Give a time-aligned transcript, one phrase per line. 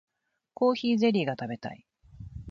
[0.55, 1.85] コーヒーゼリーが食べたい